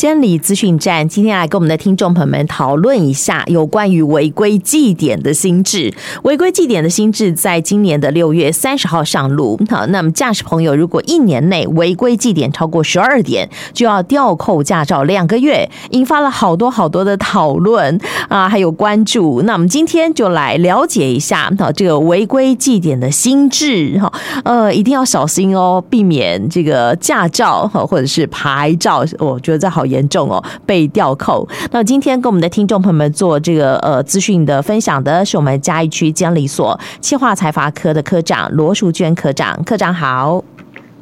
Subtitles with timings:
[0.00, 5.92] 监理资讯站今天来跟我们的听众朋友们讨论一下有关于违规记点的新制。
[6.22, 9.60] 违规记点的新制在今年的六月三十号上路。
[9.68, 19.42] 好，那么驾驶朋友如果一年内违规记点超过十二点，就要吊扣驾照两个月，引发了好多好多的讨论啊，还有关注。
[19.42, 24.10] 那我们今天就来了解一下，好，这个违规记点的新制哈，
[24.44, 29.84] 呃，一定要小心哦，避免这个驾照哈或者是牌照，我觉得这好。
[29.90, 31.46] 严重哦，被吊扣。
[31.72, 40.42] 那今天跟我们的听众朋友们做这个呃资讯的分享的是我们嘉义区监理所企划财阀科的科长罗淑娟科长，科长好。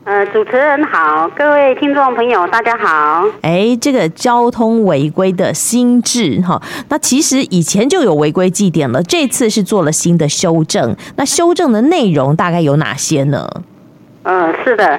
[0.04, 3.26] 呃，主持人好，各位听众朋友大家好。
[3.42, 10.96] 哎，这个交通违规的新制哈，那其实以前就有违规记点了，这次是做了新的修正。
[11.16, 13.46] 那修正的内容大概有哪些呢？
[14.22, 14.98] 呃，是的。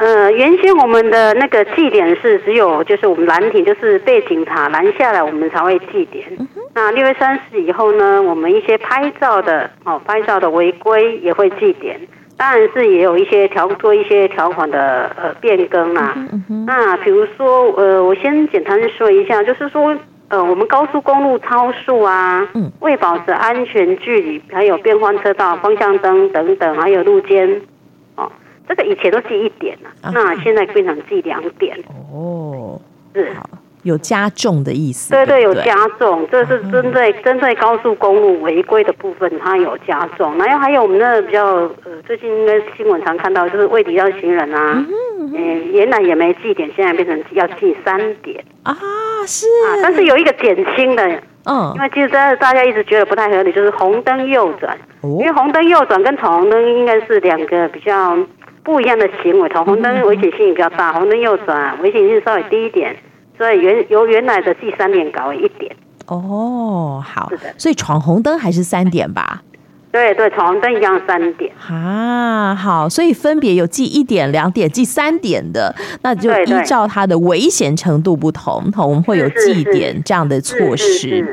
[0.00, 6.24] 呃，原先我们的那个记点是只有，就是我们拦停，就是被警察拦下来，我们才会记点。
[6.38, 12.00] 嗯、那六月三十以后呢，我们一些拍照的哦，拍照的违规也会记点。
[12.38, 16.64] 当然是也有一些条做一些条款的呃变更啦、啊嗯嗯。
[16.66, 19.94] 那比如说呃，我先简单说一下，就是说
[20.28, 22.48] 呃，我们高速公路超速啊，
[22.80, 27.60] 未保持安全距离，还有变换车道、方向灯等等，还有路肩。
[28.70, 31.76] 这个以前都记一点了，啊，那现在变成记两点。
[32.14, 32.80] 哦，
[33.12, 33.32] 是
[33.82, 35.10] 有加重的意思。
[35.10, 40.38] 对对，有加重，这是针对针对高速公路违规的部分，它有加重。
[40.38, 41.44] 然后还有我们那个比较
[41.84, 44.86] 呃，最近应该新闻常看到，就是未抵让行人啊，
[45.18, 48.72] 嗯，嗯，原来也没记点，现在变成要记三点啊，
[49.26, 51.20] 是啊，但是有一个减轻的。
[51.46, 58.16] 嗯，因为其实大大家一直觉得不太合理，就是红灯右转，因为红灯右转跟闯红灯应该是两个比较。
[58.70, 62.96] 不一样的行为，闯红灯危险性比较大，红灯右转危险性稍微低一点，
[63.36, 65.74] 所以原由原来的第三点改为一点。
[66.06, 69.42] 哦，好，是的，所以闯红灯还是三点吧？
[69.92, 81.26] 对对，闯红灯一样三点啊，好，所以分别有记一点、两点、记三点的，那就依照它的危险程度不同，我们会有记点这样的措施。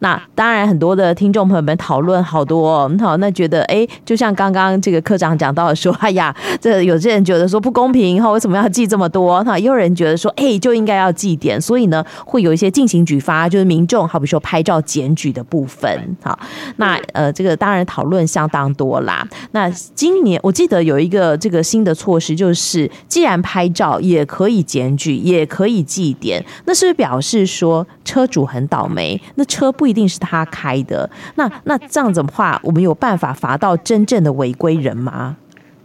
[0.00, 9.40] 那当然，很多的听众朋友们讨论好多，好，那觉得哎，就像刚刚这个科长讲到的说，哎呀，这有些人觉得说不公平，哈，为什么要记这么多？
[9.44, 16.36] 哈，也有人觉得说，哎，就应该要记点，所以呢，会有一些进行举发，就是民众好比说拍照检举的部分，好，
[16.76, 17.99] 那呃，这个当然讨。
[18.00, 19.22] 讨论相当多啦。
[19.52, 29.20] 那今年我记得有一个这个新的措施，就是既然拍照也可以检举，也可以记点，那是不是表示说车主很倒霉？
[29.34, 31.08] 那车不一定是他开的。
[31.34, 35.36] 那那这样子的话，我们有办法罚到真正的违规人吗？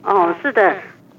[0.04, 0.74] 哦，是的，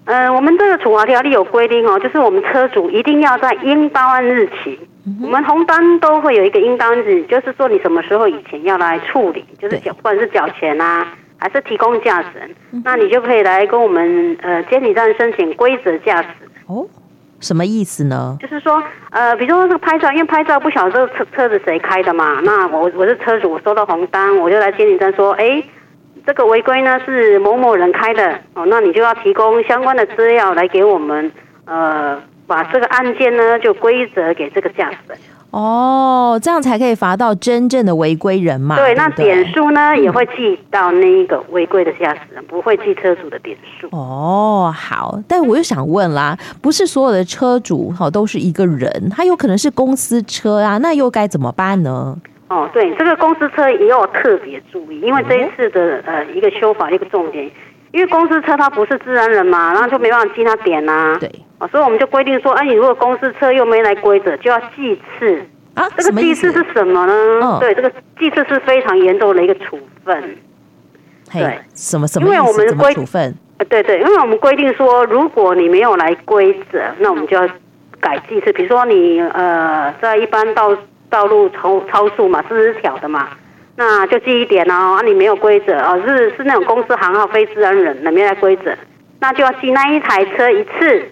[0.06, 4.78] 呃，我们这个处罚条例有规定哦，就是我们车主一定要在应报案日起。
[5.22, 11.06] 我们红单都会有一个应当日，就是说你什么时候以前要来处理，就是缴，不管是缴钱啊，
[11.38, 12.50] 还是提供驾驶人，
[12.84, 16.28] 那你就可以来跟我们呃监理站申请规则驾驶。
[16.66, 16.84] 哦，
[17.38, 18.36] 什么意思呢？
[18.40, 25.62] 就是说呃，比如说这个拍照，因为拍照不晓得这个车车子谁开的嘛，那我我是车主，我收到红单，我就来监理站说，哎，
[26.26, 31.30] 这个违规呢是某某人开的哦，那你就要提供相关的资料来给我们
[31.64, 32.20] 呃。
[32.46, 35.18] 把这个案件呢，就归责给这个驾驶人
[35.50, 38.76] 哦，这样才可以罚到真正的违规人嘛。
[38.76, 43.88] 对，那点数呢也会记到那一个违规的驾驶人，不会记车主的点数。
[43.92, 52.18] 哦，好，但我又想问啦，不是所有的车主哈都是一个人，他有可能是公司车啊，那又该怎么办呢？
[52.48, 57.50] 哦，对，这个公司车也要特别注意，因为这一次的呃一个修法一个重点。
[57.96, 61.16] 因为公司车它不是自然人嘛，然后就没办法记他点呐、啊。
[61.18, 61.30] 对，
[61.70, 65.42] 所以我们就规定说，哎、啊，你如果公司车又没来规则，就要记次
[65.72, 65.88] 啊。
[65.96, 67.12] 这个记次是什么呢？
[67.40, 70.36] 哦、对，这个记次是非常严重的一个处分。
[71.32, 72.28] 对，什么什么？
[72.28, 73.34] 因为我们规处分。
[73.70, 77.48] 对对，因为我们规定说，如果你没有来规则，那我们就要
[77.98, 78.52] 改记次。
[78.52, 80.76] 比如说你呃，在一般道
[81.09, 83.30] 道路超超速嘛，四十条的嘛。
[83.76, 88.74] 那就记一点哦，啊，你没有规则哦，是是那种公司行号非自然人，那没有规则，
[89.20, 91.10] 那就要记那一台车一次，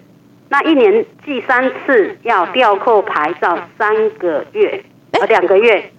[0.49, 5.91] 那一年记三次，要吊扣牌照三个月，呃，两个月，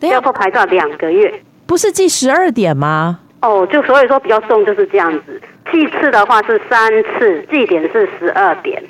[0.00, 3.20] 吊扣牌照两个月，不是记十二点吗？
[3.42, 5.40] 哦，就所以说比较重就是这样子，
[5.70, 8.82] 记次的话是三次，记点是十二点。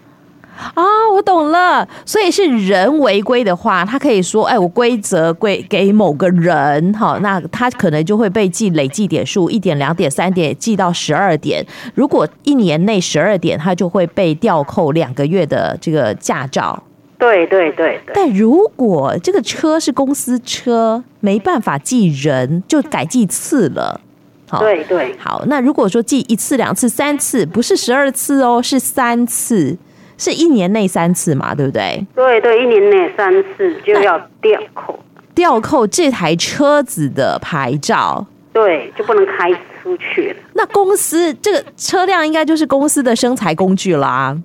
[0.57, 1.87] 啊、哦，我懂了。
[2.05, 11.65] 所以是人违规的话，他可以说：“哎，我规则归给某个人，好，那他可能就会被记累计点数一点、两点、三点，记到十二点。
[11.95, 16.83] 如果一年内十二点，他就会被吊扣两个月的这个驾照。
[17.19, 18.13] 对对对对。
[18.15, 24.01] 但如果这个车是公司车，没办法记人，就改记次了。
[24.49, 25.15] 好，对对。
[25.19, 29.77] 好，那如果说记一次、两次、三次，不是十二次哦，是三次，
[30.17, 32.07] 是一年内三次嘛，对不对？
[32.15, 34.99] 对对，一年内三次就要吊扣。
[35.35, 39.51] 吊扣这台车子的牌照，对，就不能开
[39.83, 40.37] 出去了。
[40.53, 44.37] 那公司这个车辆应该就是公司的生财工具啦。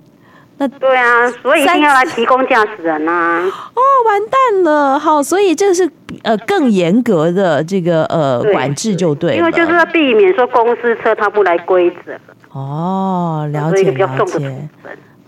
[0.58, 3.40] 那对啊，所以一定要来提供驾驶人啊。
[3.46, 5.88] 哦，完蛋了，好，所以这是
[6.24, 12.12] 呃更严格的这个呃管制就对了，因为就是要避免说公司车它不来规则。
[12.52, 14.68] 哦，了解了解。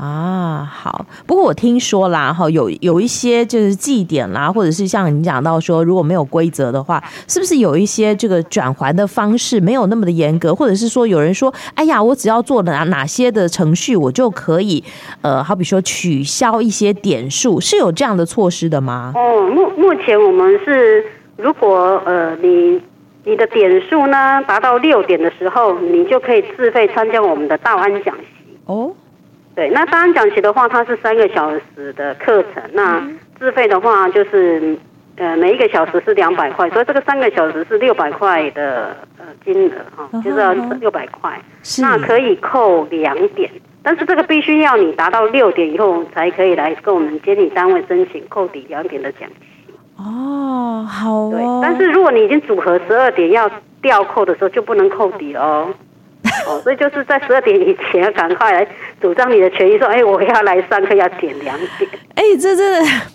[0.02, 1.06] 啊，好。
[1.28, 10.52] 不过我听说啦，哈，有有一些就是记点啦，或者是像你讲到说，如果没有规则的话，是不是有一些这个转还的方式没有那么的严格？
[10.52, 14.82] 或者是说，有人说，哎呀，我只要做哪哪些的程序，我就可以，
[15.20, 19.12] 呃，好比说取消一些点数，是有这样的措施的吗？
[19.14, 21.04] 哦，目目前我们是，
[21.36, 22.80] 如果呃你
[23.24, 28.90] 你的点数呢达到六点的时候，你就可以自费参加我们的道安讲习哦。
[29.54, 32.62] 对，那道安讲习的话，它是三个小时的课程。
[32.72, 33.06] 那
[33.38, 34.76] 自费的话，就是
[35.16, 41.38] 呃每一个小时是两百块，所以这个三个小时是六百块的呃金额哈，就是要六百块。
[41.80, 43.50] 那可以扣两点，
[43.82, 49.74] 但是这个必须要你达到六点以后才可以来跟我们监理单位申请扣抵两点的奖金。
[49.98, 51.30] 哦，好哦。
[51.30, 53.50] 对，但是如果你已经组合十二点要
[53.82, 55.68] 调扣的时候，就不能扣抵哦。
[56.46, 58.66] 哦，所以就是在十二点以前赶快来
[59.00, 61.90] 主张你的权益，说，哎，我要来上课要点两点。
[62.14, 62.62] 哎，这这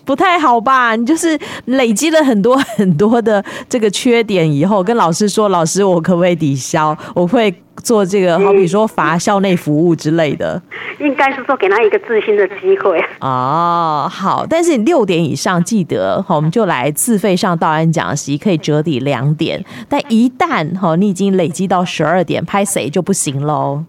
[0.06, 0.96] 不太好吧？
[0.96, 6.98] 你就是累积了很多很多的这个缺点以后，跟老师说，老师，我可不可以抵消？
[7.14, 7.54] 我会。
[7.84, 10.62] 做这个，好比说罚校内服务之类的，
[11.00, 13.00] 应该是说给他一个自新的机会。
[13.22, 19.64] 哦，好，但是你六点以上记得，好，我们就来自费上道安讲习，可以折抵两点。
[19.88, 23.84] 但一旦哈，你已经累积到十二点，拍谁就不行喽，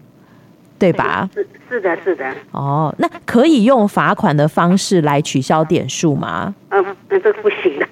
[0.77, 1.29] 对吧？
[1.33, 2.25] 是是的，是的。
[2.51, 6.53] 哦，那可以用罚款的方式来取消点数吗？
[6.69, 7.87] 嗯，那这不行的。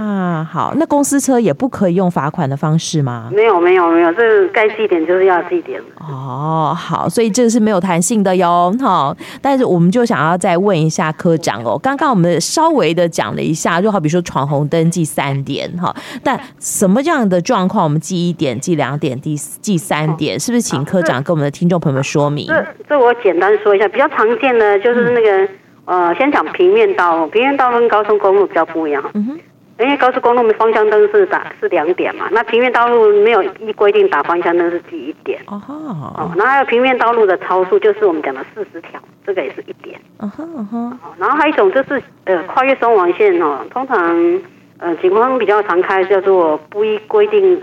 [0.00, 3.30] 啊，好，那公司车也不可以用罚款的方式吗？
[3.32, 5.80] 没有，没有，没有，这个该记点就是要记点。
[6.00, 9.16] 哦，好，所以这个是没有弹性的哟，哈。
[9.40, 22.48] 但是我们就想要再问一下科长哦，刚刚我们稍微的讲了一下，就好比说闯红灯记三点哈，但什么样的状况我们记一点、记两点、记记三点，是不是请科长跟我们的听众朋友们说明？
[22.48, 25.44] 这这我简单说一下，比较常见的就是那个。
[25.44, 25.48] 嗯
[25.86, 29.02] 呃，先讲平面道路，平面道路跟高速公路比较不一样。
[29.14, 29.40] 嗯哼，
[29.84, 35.40] 因为高速公路的方向灯是打是两点嘛，那平面道路没有依规定打方向灯是记一点。
[35.46, 40.00] 哦哦，然后还有平面道路的超速，就是我们讲的四十条，这个也是一点。
[40.20, 44.40] 嗯哼嗯哼，然后还有一种就是呃跨越双黄线哦，通常
[44.78, 47.60] 呃警方比较常开叫做不依规定。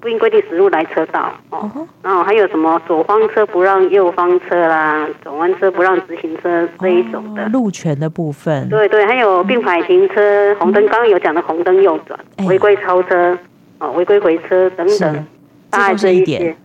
[0.00, 1.70] 不应规定驶入来车道哦，
[2.02, 8.66] 然后还有什么左方车不让右方车啦，转弯车不让直行车这一种的路权的部分。
[8.70, 12.18] 对对，还有并排停车、红灯，刚刚有讲的红灯右转、
[12.48, 13.38] 违规超车、
[13.78, 15.26] 哦违规回车等等，
[15.68, 16.56] 大概这一点。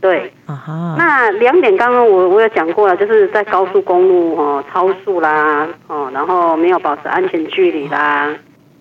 [0.00, 0.94] 对，啊哈。
[0.96, 8.32] 那两点刚刚我我有讲过了，就是在高速公路哦超速啦，哦然后没有保持安全距离啦。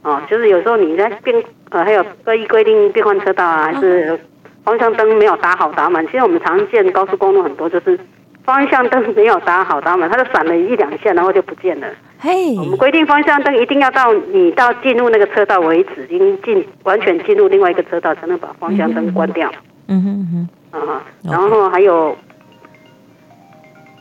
[0.06, 1.36] 哦，就是有时候你在变
[1.72, 4.20] 呃，还有各一规定变换车道啊，还是
[4.64, 6.06] 方向灯没有打好打满。
[6.06, 8.00] 其实我们常见高速公路很多就是
[8.44, 11.88] 方向灯没有打好打满，它就闪了一两下，然后就不见了。
[12.20, 19.52] 嘿，我们规定方向灯一定要到你到进入那个车道为止，已经进完全进入另外一个车道才能把方向灯关掉。
[19.88, 22.16] 嗯哼嗯哼，啊，然后还有，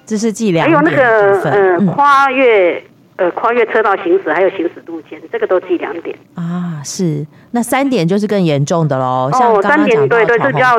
[0.04, 2.84] 这是计量，还有那个呃跨越。
[3.16, 6.80] 呃，跨越车道行驶还有行驶路肩，这个都记两点啊。
[6.84, 9.30] 是，那三点就是更严重的喽。
[9.32, 10.76] 哦，像三点对对，这叫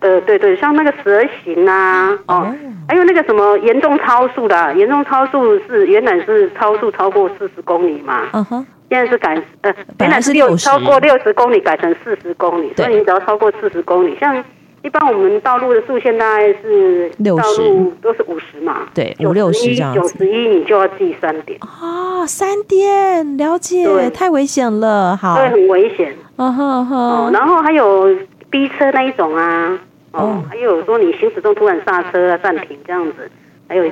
[0.00, 2.54] 呃对对，像那个蛇行啊，哦，
[2.88, 14.44] 还有那个什么严重超速的，严重超速是原来是超速超过四十公里嘛，嗯哼，现在是改呃原来是六超过六十公里改成四十公里，所以你只要超过四十公里，像。
[14.86, 17.60] 一般我们道路的速限大概是六十，
[18.00, 19.98] 都是五十嘛，对，五六十这样子。
[20.00, 26.14] 九十一你就要记三点啊，三点了解，对太危险了，好，对，很危险。
[26.36, 28.16] 嗯哼哼，然后还有
[28.48, 29.76] 逼车那一种啊，
[30.12, 33.28] 哦，还有说你行驶中突然刹车啊、暂停这样子，
[33.68, 33.90] 还有呃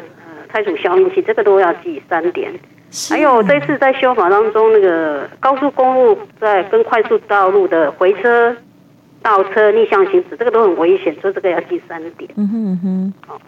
[0.52, 2.52] 拆除消音器，这个都要记三点。
[3.10, 8.54] 还有这次在修法当中，那个高速公路在跟快速道路的回车。
[9.24, 12.30] 倒车逆向行驶，这个都很危险，所以这个要记三点。
[12.36, 13.14] 嗯哼嗯哼。
[13.26, 13.40] 好，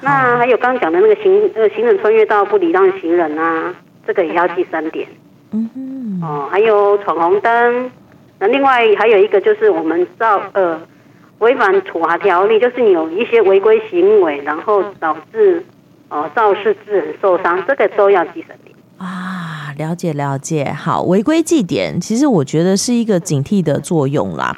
[0.00, 3.74] 那还有刚刚讲的那个行呃行人穿越道不礼让行人啊，
[4.06, 5.06] 这个也要记三点。
[5.50, 6.20] 嗯哼。
[6.22, 7.90] 哦，还有闯红灯，
[8.38, 10.80] 那另外还有一个就是我们造呃
[11.40, 15.62] 违反处罚条例，就是你有一些违规行为，然后导致
[16.08, 18.74] 哦肇事致人受伤，这个都要记三点。
[18.98, 19.39] 啊，
[19.80, 24.54] 了解了解，好，违规记点，其实我觉得是一个警惕的作用啦，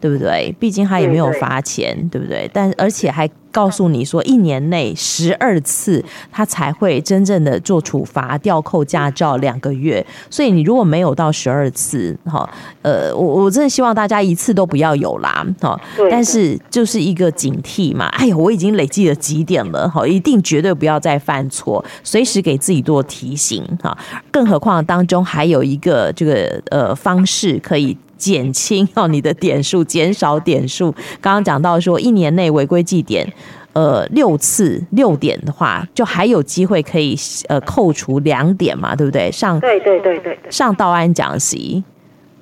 [0.00, 0.54] 对不对？
[0.58, 2.50] 毕竟他也没有罚钱，对，不对？
[2.52, 10.04] 但而且还告诉你说，一年内十二次他才会真正的做处罚，吊扣驾照两个月。
[10.28, 12.50] 所以你如果没有到十二次，哈，
[12.82, 15.80] 呃，我我真的希望大家一次都不要有啦，哈。
[16.10, 23.96] 但是就是一个警惕嘛，哎呦，我已经累计了几点了，哈，一定绝对不要再犯错，随时给自己做提醒，哈。
[24.32, 27.96] 更何况当中还有一个这个呃方式可以。
[28.24, 30.90] 减轻哦，你的点数，减少点数。
[31.20, 33.30] 刚刚讲到说，一年内违规记点，
[33.74, 37.14] 呃，六次六点的话，就还有机会可以
[37.48, 39.30] 呃扣除两点嘛，对不对？
[39.30, 41.84] 上对对对对，上道安讲习。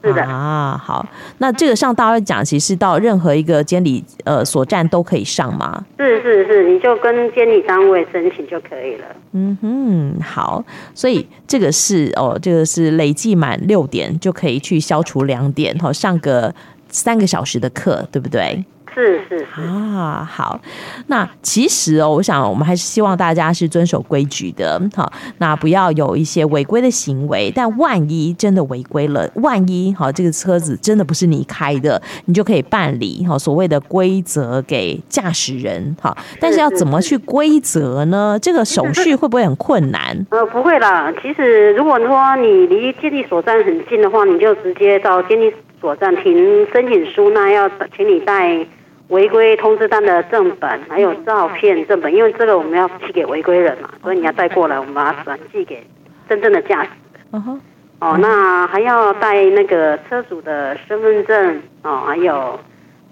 [0.03, 1.07] 是的啊，好，
[1.39, 5.85] 那这个上大会讲其实到任何一个监理呃所站都可以上吗？
[5.99, 9.05] 是是是，你就跟监理单位申请就可以了。
[9.33, 16.53] 嗯哼，好，所以这个是哦，这个是累计满六点就可以去消除两点，好，上个
[16.89, 18.65] 三个小时的课，对不对？
[18.95, 20.61] 是是是啊，好，
[21.07, 27.51] 那其实哦，我想我们还是希望大家是遵守规矩的，好，那不要有一些违规的行为。
[27.55, 38.39] 但万一真的违规了，万一好，这个车子真的不是你开的，你就可以办理好所谓的规则给驾驶人，好，但是要怎么去规则呢？
[38.41, 40.27] 这个手续会不会很困难？
[40.31, 46.35] 呃，不会啦，其实如果说你离监理所站很近的话，你就直接到监理所站填
[46.73, 48.67] 申请书，那要请你带。
[49.13, 55.87] 违规通知单的正本，还有照片正本，因为这个我们要寄给违规人嘛，所以你要带过来，我们把它转寄给
[56.29, 56.91] 真正的驾驶。
[57.33, 57.61] 嗯哼。
[58.01, 62.59] 哦，那还要带那个车主的身份证哦，还有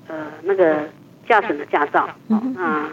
[0.08, 0.74] 呃那个
[1.28, 2.08] 驾驶的驾照。
[2.28, 2.88] 哦，那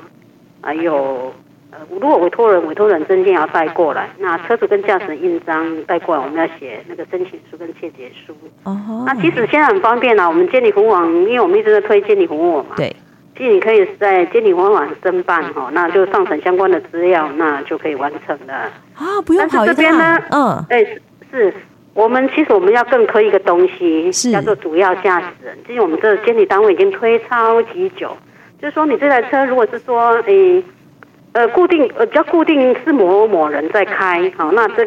[0.62, 1.34] 还有
[1.72, 8.34] 呃，如果委托人委托人证件要带过来，那车主跟驾驶印章带过来，我们要写那个申请书跟切结书。
[8.64, 9.04] 哦。
[9.06, 12.76] 那其实现在很方便啦，我们监理服务网，因为我们一直在推监理服务网嘛。
[12.78, 12.96] 对。
[13.38, 18.54] 其实你可以在监理服务网申办哈，那就上传相关的资料，那就可以完成了。
[18.96, 19.76] 啊，不用跑一趟。
[19.76, 21.00] 但是这边呢，嗯，哎，是，
[21.32, 21.54] 是
[21.94, 25.56] 我们其实我们要更推一个东西，叫做主要驾驶人。
[25.68, 28.18] 其实我们这监理单位已经推超级久，
[28.60, 30.64] 就是说你这台车如果是说，哎，
[31.38, 34.84] 呃，固定呃，比较固定是某某人在开，好，那这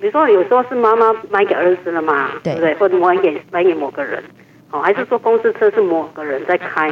[0.00, 2.72] 比如说有时候是妈妈买给儿子了嘛，对不对？
[2.76, 4.24] 或者买给买给某个人，
[4.70, 6.90] 好，还是说公司车是某个人在开？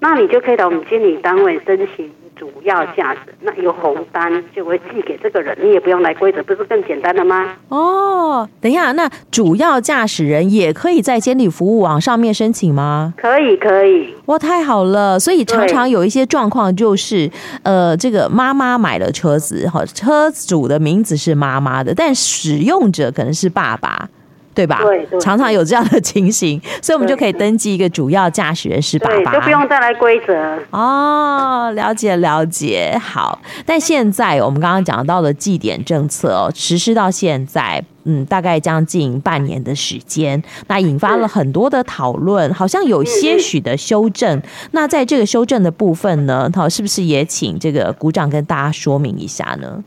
[0.00, 7.54] 那你就可以到我们监理单位申请主要驾驶，那有红单就会寄给这个人，你也不用来规则，不是更简单了吗？
[7.68, 13.14] 哦，等一下，那主要驾驶人也可以在监理服务网上面申请吗？
[13.16, 14.14] 可以，可以。
[14.26, 15.18] 哇，太好了！
[15.18, 17.30] 所以常常有一些状况就是，
[17.62, 24.08] 呃，这个妈妈买了车子，哈，车主的名字是妈妈的，但使用者可能是爸爸。
[24.58, 24.80] 对吧？
[24.82, 30.34] 对，对，常常有这样的情形，所以我们就可以登记一个主要驾驶人是爸爸，就不用再来规则。
[30.72, 32.98] 哦，了解了解。
[33.00, 44.42] 好，但现在我们刚刚讲到的绩点政策哦，实施到现在，嗯，大概将近半年的时间，那引发了很多的讨论，好像有些许的修正。
[44.72, 49.84] 那在这个修正的部分呢，好，是不是也请这个股长跟大家说明一下呢？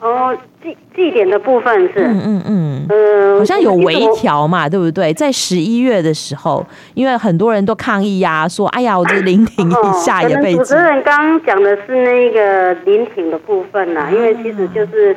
[0.00, 5.12] 哦，祭祭典的部分是，嗯嗯嗯，呃，好像有微调嘛，对不对？
[5.14, 10.54] 在十一月的时候，因为很多人都抗议呀、啊，说，哎呀，我这临停一下也被。
[10.54, 15.16] 主持人刚刚讲的是那个临停的部分呐、啊，因为其实就是，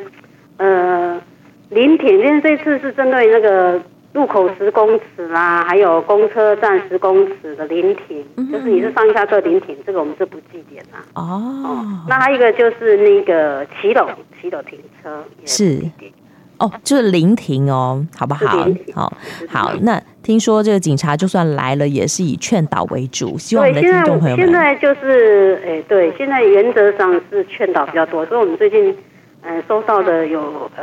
[0.56, 1.20] 呃，
[1.68, 3.80] 临停，因为这次是针对那个。
[4.12, 10.98] 路口十公尺啦，还有公车站十公尺的临停，嗯，就是你是上下车临停，这个我们是不计点啦。
[11.14, 11.22] 哦，
[11.64, 14.08] 哦，那还有一个就是那个骑楼，
[14.40, 15.80] 骑楼停车是
[16.58, 18.66] 哦，就是临停哦，好不好？
[18.92, 19.12] 好，
[19.48, 19.72] 好。
[19.82, 24.44] 那听说这个警察就算来了，也是以劝导为主，希望我们的听众朋友们。
[24.44, 28.92] 现在就是，哎，对，现在原则上是劝导比较多，所以我们最近。
[29.42, 30.38] 嗯，收到的有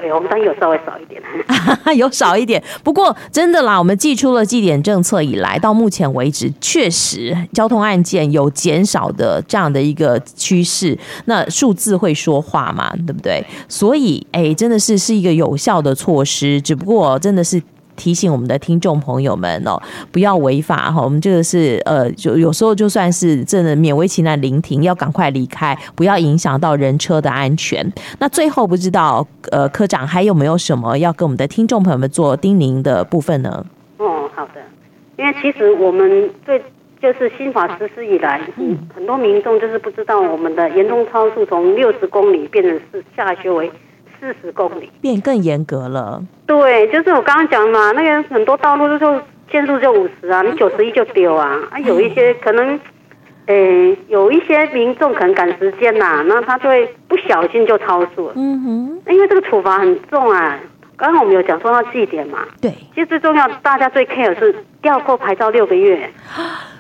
[0.08, 1.22] 有红单有稍微少一点，
[1.96, 2.62] 有少一点。
[2.84, 10.98] 不过真的啦，我们寄出了寄点政策以来，到目前为止，确实交通案件有减少的这样的一个趋势。
[11.26, 13.46] 那数字会说话嘛，对不对？
[13.70, 16.60] 所以，哎，真的是是一个有效的措施。
[16.60, 17.62] 只不过真的是
[17.98, 19.78] 提醒我们的听众朋友们哦，
[20.14, 21.02] 不要违法哈。
[21.02, 27.86] 我们这个是呃，就有时候就算是真的勉为其难临停，要赶快离开，不要影响到人车的安全。
[28.20, 33.66] 那最后不知道呃，科长还有没有什么要跟我们的听众朋友们做叮咛的部分呢？
[33.98, 34.62] 哦，好的，
[35.18, 36.62] 因为其实我们对。
[37.00, 38.42] 就是新法实施以来，
[38.96, 43.72] 很多民众就是不知道我们的严重超速从六十公里变成是下修为
[44.20, 46.22] 四十公里，变更严格了。
[46.46, 49.22] 对，就是我刚刚讲嘛，那个很多道路就
[49.52, 51.60] 限速就五十啊，你九十一就丢啊。
[51.72, 52.80] 啊，有一些可能，
[53.46, 58.34] 诶、欸，有一些民众可能赶时间呐、啊，那他就会不小心就超速了。
[58.36, 60.60] 嗯哼，因为这个处罚很重啊。
[60.96, 66.10] 刚刚我们有讲说到记点嘛，对，其实最重要，大家最 care 是吊扣牌照六个月。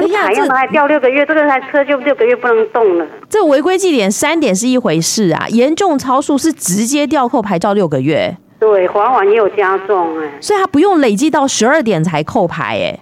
[0.00, 3.06] 哎呀，这还吊六个月，这个台车就六个月不能动了。
[3.28, 8.34] 这违规记点三点是一回事啊，严重超速是直接吊扣牌照六个月。
[8.58, 13.00] 对，罚款也有加重哎，所以他不用累计到十二点才扣牌哎。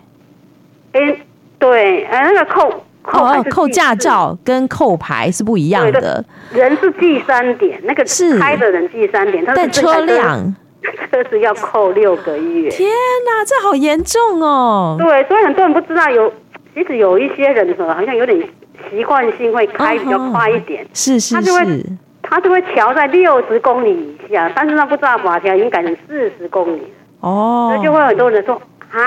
[0.92, 1.16] 哎，
[1.58, 6.24] 对，哎，那个扣扣哦，扣驾照跟扣牌是不一样的。
[6.52, 10.54] 人是记三点，那个是开的人记三点，但车辆
[11.10, 12.70] 车子要扣六个月。
[12.70, 12.88] 天
[13.26, 14.96] 哪，这好严重哦。
[14.98, 16.32] 对，所以很多人不知道有。
[16.78, 18.40] 其实有一些人好像有点
[18.88, 21.84] 习惯性会开比较快一点，是是是，他就会
[22.22, 26.82] 他就会调在六十公里以下，但是他不知道法条已经改成四十公里。
[27.18, 28.54] 哦，那就会有很多人说
[28.92, 29.00] 啊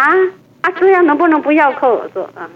[0.59, 1.93] 啊，这样能不能不要扣？
[1.93, 2.49] 我说啊，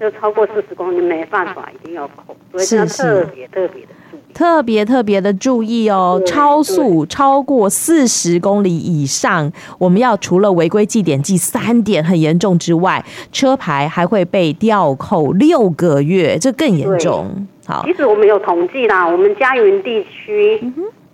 [0.00, 3.88] 就超过四十公里没办法，一定要扣，所以要特别特别的。
[4.32, 17.46] 特别特别的注意哦，超速超过四十公里以上，我们要除了违规记点记三点很严重之外，车牌还会被吊扣六个月，这更严重。
[17.66, 20.62] 好，其实我们有统计啦，我们嘉云地区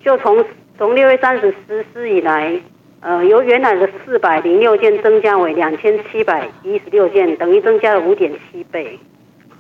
[0.05, 0.45] 就从
[0.79, 2.61] 从六月三十实施以来，
[3.01, 8.99] 呃，由原来的四百零六件增加为两千七百一十六件，等于增加了五点七倍。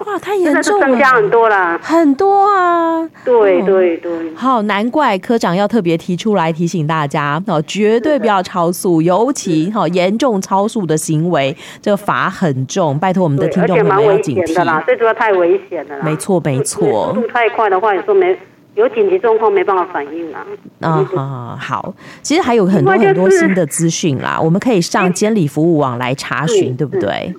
[0.04, 3.08] 哇，太严重了，增加很多啦，很多啊！
[3.24, 14.62] 对对对，好，难怪科长要特别提出来提醒大家哦，绝对不要超速，尤其哈严重超速的行为，这个罚很重，拜托我们的听众朋友们要警惕。
[14.64, 18.36] 啦，最主要太危险了啦，没错没错，速度太快的话，有时候没
[18.76, 20.46] 有紧急状况没办法反应啦。
[20.80, 27.34] 啊哈，好，其实还有很多很多新的资讯啦，我们可以上监理服务网来查询，对不对？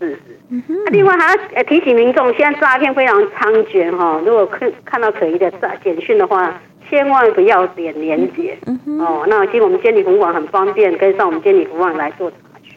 [0.00, 0.18] 是。
[0.52, 4.20] 嗯、另外还要提醒民众，现在诈骗非常猖獗哈。
[4.26, 6.52] 如果看看到可疑的诈简讯的话，
[6.88, 8.58] 千万不要点连结。
[8.98, 12.76] 哦，那其实我们监理服务网很方便，可以上我们监理服务网来做查询。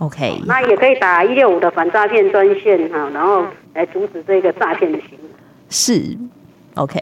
[0.00, 5.30] OK，那也可以打一六五的反诈骗专线哈，然后来阻止这个诈骗的行为。
[5.70, 6.18] 是
[6.74, 7.00] ，OK，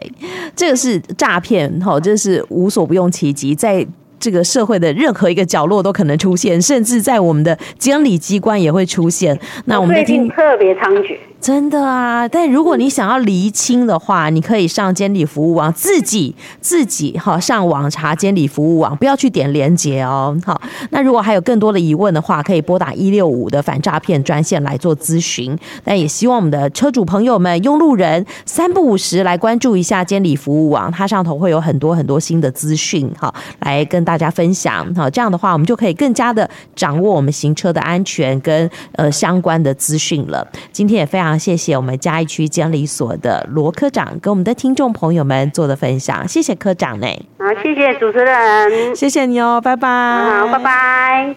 [0.55, 3.85] 这个是诈骗哈，这是无所不用其极在。
[4.19, 9.37] 这个社会的任何一个角落都可能出现，甚至在我们的监理机关也会出现。
[9.65, 11.17] 那我们的听特别猖獗。
[11.43, 20.33] 真的啊，但如果你想要厘清的话，你可以上监理服务网，自己自己哈上网查监理服务网，不要去点连接哦。
[20.45, 25.53] 好，那如果还有更多的疑问的话，可以拨打一六五的反诈骗专线来做咨询。
[25.83, 34.95] 那也希望我们的车主朋友们、用路人三不五时来关注一下监理服务网，它上头会有很多很多新的资讯哈，来跟大家分享。
[34.95, 40.47] 好，这样的话我们就可以更加的掌握我们行车的安全跟呃相关的资讯了。
[40.71, 41.43] 今天也非常常。
[41.43, 47.07] 谢谢我们嘉义区监理所的罗科长跟我们的听众朋友们做的分享，谢谢科长呢。
[47.37, 49.89] 好，谢谢主持人，谢谢你哦，拜拜。
[49.89, 51.35] 好，拜拜。